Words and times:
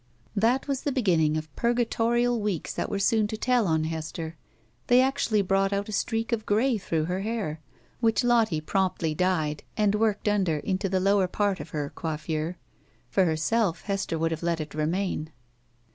That 0.35 0.67
was 0.67 0.81
the 0.81 0.91
beginning 0.91 1.37
of 1.37 1.55
purgatorial 1.55 2.41
weeks 2.41 2.73
that 2.73 2.89
were 2.89 2.97
soon 2.97 3.27
to 3.27 3.37
tell 3.37 3.67
on 3.67 3.83
Hester. 3.83 4.35
They 4.87 4.99
actually 4.99 5.43
brought 5.43 5.71
out 5.71 5.89
a 5.89 5.91
streak 5.91 6.31
of 6.31 6.43
gray 6.47 6.79
through 6.79 7.05
her 7.05 7.19
hair, 7.21 7.61
which 7.99 8.23
Lottie 8.23 8.61
promptly 8.61 9.13
dyed 9.13 9.61
and 9.77 9.93
worked 9.93 10.25
imder 10.25 10.59
into 10.63 10.89
the 10.89 10.99
lower 10.99 11.27
part 11.27 11.59
of 11.59 11.69
her 11.69 11.91
coiffure. 11.93 12.57
For 13.11 13.25
herself, 13.25 13.81
Hester 13.83 14.17
would 14.17 14.31
have 14.31 14.41
let 14.41 14.59
it 14.59 14.73
remain. 14.73 15.29